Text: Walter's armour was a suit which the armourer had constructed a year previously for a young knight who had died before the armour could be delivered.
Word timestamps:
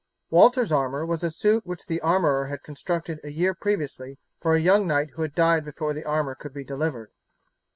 Walter's 0.31 0.71
armour 0.71 1.05
was 1.05 1.23
a 1.23 1.29
suit 1.29 1.63
which 1.63 1.85
the 1.85 2.01
armourer 2.01 2.47
had 2.47 2.63
constructed 2.63 3.19
a 3.23 3.31
year 3.31 3.53
previously 3.53 4.17
for 4.39 4.55
a 4.55 4.59
young 4.59 4.87
knight 4.87 5.11
who 5.11 5.21
had 5.21 5.35
died 5.35 5.63
before 5.63 5.93
the 5.93 6.05
armour 6.05 6.33
could 6.33 6.55
be 6.55 6.63
delivered. 6.63 7.11